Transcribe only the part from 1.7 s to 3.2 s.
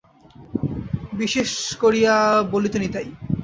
করিয়া বলিত নিতাই।